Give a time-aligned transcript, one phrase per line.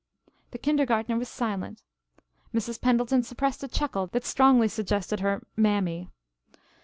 [0.49, 1.83] The kindergartner was silent.
[2.55, 2.81] Mrs.
[2.81, 6.09] Pendleton suppressed a chuckle that strongly suggested her "mammy."